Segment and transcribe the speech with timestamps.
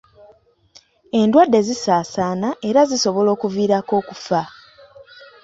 [1.19, 4.41] Endwadde zisaasaana era zisobola okuviirako okufa.